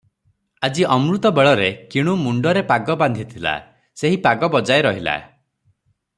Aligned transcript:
ଆଜି 0.67 0.85
ଅମୃତବେଳରେ 0.95 1.67
କିଣୁ 1.95 2.15
ମୁଣ୍ଡରେ 2.23 2.65
ପାଗ 2.73 2.97
ବାନ୍ଧିଥିଲା, 3.03 3.53
ସେହି 4.03 4.21
ପାଗ 4.27 4.51
ବଜାଏ 4.57 4.87
ରହିଲା 4.89 5.17